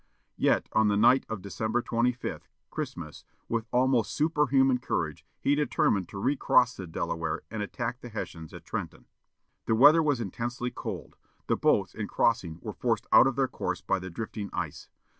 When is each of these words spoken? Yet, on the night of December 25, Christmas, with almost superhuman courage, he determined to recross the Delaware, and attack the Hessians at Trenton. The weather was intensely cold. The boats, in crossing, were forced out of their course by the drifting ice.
Yet, 0.39 0.67
on 0.73 0.87
the 0.87 0.97
night 0.97 1.27
of 1.29 1.43
December 1.43 1.83
25, 1.83 2.47
Christmas, 2.71 3.23
with 3.47 3.67
almost 3.71 4.15
superhuman 4.15 4.79
courage, 4.79 5.23
he 5.39 5.53
determined 5.53 6.09
to 6.09 6.17
recross 6.19 6.75
the 6.75 6.87
Delaware, 6.87 7.43
and 7.51 7.61
attack 7.61 8.01
the 8.01 8.09
Hessians 8.09 8.51
at 8.51 8.65
Trenton. 8.65 9.05
The 9.67 9.75
weather 9.75 10.01
was 10.01 10.19
intensely 10.19 10.71
cold. 10.71 11.17
The 11.45 11.55
boats, 11.55 11.93
in 11.93 12.07
crossing, 12.07 12.57
were 12.63 12.73
forced 12.73 13.05
out 13.11 13.27
of 13.27 13.35
their 13.35 13.47
course 13.47 13.81
by 13.81 13.99
the 13.99 14.09
drifting 14.09 14.49
ice. 14.53 14.89